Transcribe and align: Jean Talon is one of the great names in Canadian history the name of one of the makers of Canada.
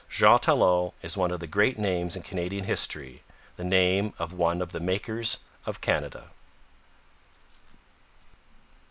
Jean 0.09 0.39
Talon 0.39 0.93
is 1.03 1.15
one 1.15 1.29
of 1.29 1.41
the 1.41 1.45
great 1.45 1.77
names 1.77 2.15
in 2.15 2.23
Canadian 2.23 2.63
history 2.63 3.21
the 3.55 3.63
name 3.63 4.15
of 4.17 4.33
one 4.33 4.59
of 4.59 4.71
the 4.71 4.79
makers 4.79 5.37
of 5.67 5.79
Canada. 5.79 6.31